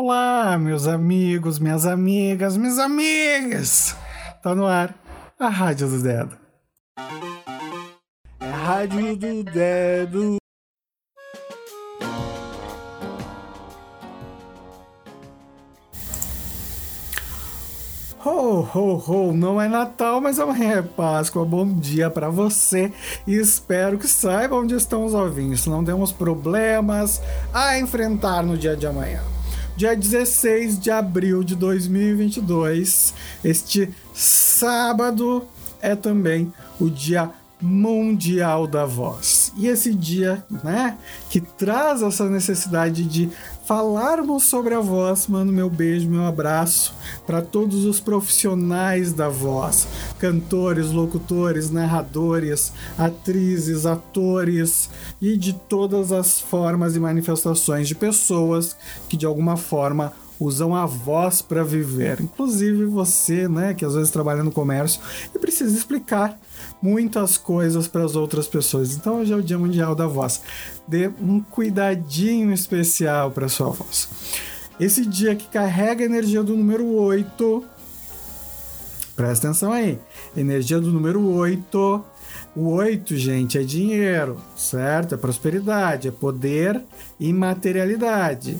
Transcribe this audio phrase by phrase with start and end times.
[0.00, 3.96] Olá, meus amigos, minhas amigas, minhas amigas!
[4.40, 4.94] Tá no ar
[5.36, 6.38] a Rádio do Dedo.
[8.38, 10.36] É a Rádio do Dedo.
[18.24, 21.44] Ho, ho, ho, não é Natal, mas amanhã é Páscoa.
[21.44, 22.92] Bom dia para você
[23.26, 25.66] e espero que saiba onde estão os ovinhos.
[25.66, 27.20] Não temos problemas
[27.52, 29.37] a enfrentar no dia de amanhã.
[29.78, 35.46] Dia 16 de abril de 2022, este sábado
[35.80, 37.30] é também o dia
[37.62, 39.52] mundial da voz.
[39.56, 40.98] E esse dia, né,
[41.30, 43.30] que traz essa necessidade de
[43.68, 46.94] falarmos sobre a voz, mando meu beijo, meu abraço
[47.26, 49.86] para todos os profissionais da voz,
[50.18, 54.88] cantores, locutores, narradores, atrizes, atores
[55.20, 58.74] e de todas as formas e manifestações de pessoas
[59.06, 62.20] que de alguma forma usam a voz para viver.
[62.20, 65.00] Inclusive você, né, que às vezes trabalha no comércio
[65.34, 66.38] e precisa explicar
[66.80, 68.94] muitas coisas para as outras pessoas.
[68.94, 70.40] Então hoje é o Dia Mundial da Voz.
[70.86, 74.08] Dê um cuidadinho especial para sua voz.
[74.78, 77.64] Esse dia que carrega a energia do número 8.
[79.16, 79.98] Presta atenção aí.
[80.36, 82.04] Energia do número 8.
[82.54, 85.14] O 8, gente, é dinheiro, certo?
[85.14, 86.80] É prosperidade, é poder
[87.18, 88.56] e materialidade.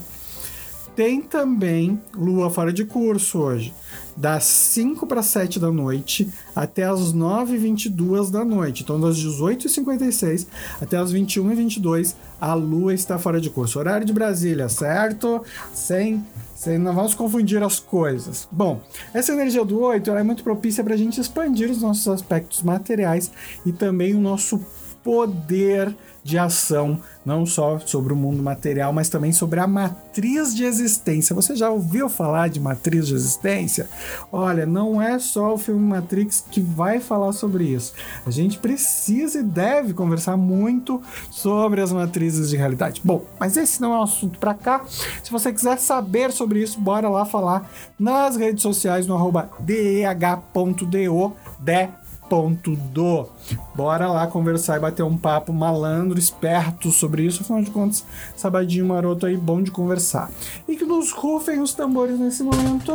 [0.98, 3.72] Tem também lua fora de curso hoje
[4.16, 8.82] das 5 para 7 da noite até as 9h22 da noite.
[8.82, 10.48] Então, das 18h56
[10.80, 13.78] até as 21h22, a Lua está fora de curso.
[13.78, 15.41] Horário de Brasília, certo?
[15.72, 16.26] Sem,
[16.56, 18.48] sem não vamos confundir as coisas.
[18.50, 18.80] Bom,
[19.14, 23.30] essa energia do 8 é muito propícia para a gente expandir os nossos aspectos materiais
[23.64, 24.60] e também o nosso
[25.09, 30.65] poder de ação, não só sobre o mundo material, mas também sobre a matriz de
[30.65, 31.34] existência.
[31.34, 33.89] Você já ouviu falar de matriz de existência?
[34.31, 37.95] Olha, não é só o filme Matrix que vai falar sobre isso.
[38.27, 41.00] A gente precisa e deve conversar muito
[41.31, 43.00] sobre as matrizes de realidade.
[43.03, 44.84] Bom, mas esse não é um assunto para cá.
[45.25, 47.66] Se você quiser saber sobre isso, bora lá falar
[47.99, 51.88] nas redes sociais no arroba deh.do, de
[52.28, 53.27] ponto do.
[53.75, 57.43] Bora lá conversar e bater um papo malandro, esperto sobre isso.
[57.43, 58.05] Afinal de contas,
[58.37, 60.31] sabadinho maroto aí, bom de conversar.
[60.69, 62.94] E que nos rufem os tambores nesse momento.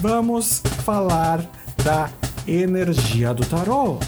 [0.00, 1.40] Vamos falar
[1.82, 2.10] da
[2.46, 3.98] energia do tarô.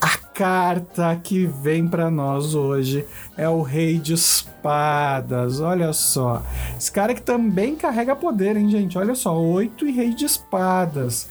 [0.00, 5.60] A carta que vem para nós hoje é o Rei de Espadas.
[5.60, 6.42] Olha só.
[6.78, 8.96] Esse cara que também carrega poder, hein, gente?
[8.98, 11.28] Olha só, oito e Rei de Espadas.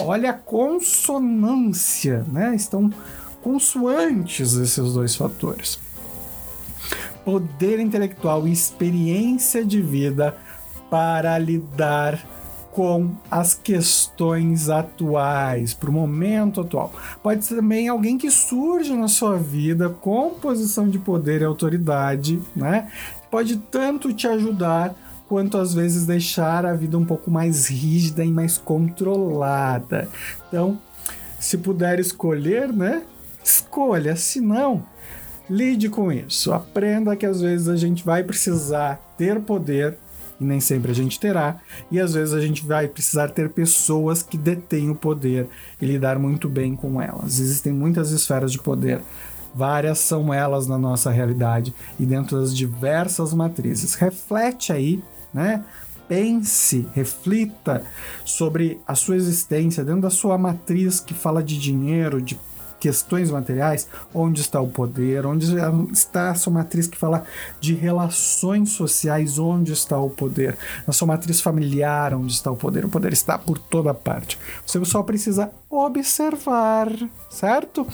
[0.00, 2.54] Olha a consonância, né?
[2.54, 2.92] Estão
[3.42, 5.78] consoantes esses dois fatores.
[7.24, 10.36] Poder intelectual e experiência de vida
[10.90, 12.24] para lidar
[12.72, 16.92] com as questões atuais, para o momento atual.
[17.22, 22.38] Pode ser também alguém que surge na sua vida com posição de poder e autoridade,
[22.54, 22.92] né?
[23.30, 24.94] Pode tanto te ajudar
[25.28, 30.08] quanto às vezes deixar a vida um pouco mais rígida e mais controlada.
[30.48, 30.80] Então,
[31.38, 33.02] se puder escolher, né?
[33.42, 34.84] Escolha, se não,
[35.48, 36.52] lide com isso.
[36.52, 39.98] Aprenda que às vezes a gente vai precisar ter poder
[40.38, 41.58] e nem sempre a gente terá,
[41.90, 45.48] e às vezes a gente vai precisar ter pessoas que detêm o poder
[45.80, 47.40] e lidar muito bem com elas.
[47.40, 49.00] Existem muitas esferas de poder
[49.56, 53.94] várias são elas na nossa realidade e dentro das diversas matrizes.
[53.94, 55.02] Reflete aí
[55.36, 55.62] né?
[56.08, 57.82] Pense, reflita
[58.24, 62.38] sobre a sua existência dentro da sua matriz que fala de dinheiro, de
[62.78, 65.46] questões materiais, onde está o poder, onde
[65.92, 67.24] está a sua matriz que fala
[67.60, 72.84] de relações sociais, onde está o poder, na sua matriz familiar, onde está o poder.
[72.84, 74.38] O poder está por toda parte.
[74.64, 76.88] Você só precisa observar,
[77.28, 77.86] certo?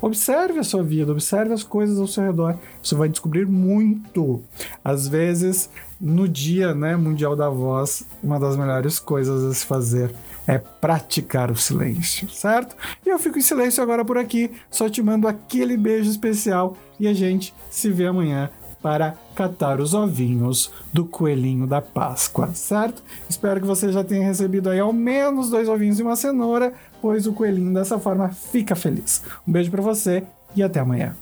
[0.00, 2.58] Observe a sua vida, observe as coisas ao seu redor.
[2.82, 4.42] Você vai descobrir muito.
[4.82, 5.70] Às vezes,
[6.00, 10.14] no dia né, mundial da voz, uma das melhores coisas a se fazer
[10.46, 12.74] é praticar o silêncio, certo?
[13.04, 17.06] E eu fico em silêncio agora por aqui, só te mando aquele beijo especial e
[17.06, 18.50] a gente se vê amanhã
[18.82, 23.02] para catar os ovinhos do coelhinho da Páscoa, certo?
[23.28, 27.26] Espero que você já tenha recebido aí ao menos dois ovinhos e uma cenoura, pois
[27.26, 29.22] o coelhinho dessa forma fica feliz.
[29.46, 30.24] Um beijo para você
[30.56, 31.14] e até amanhã.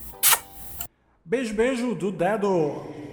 [1.25, 3.08] Beijo, beijo do dedo.